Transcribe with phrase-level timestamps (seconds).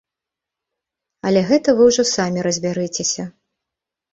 [1.29, 3.23] Але гэта вы ўжо самі разбярыцеся.